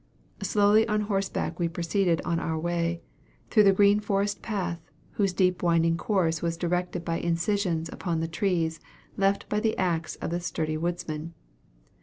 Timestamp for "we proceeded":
1.59-2.21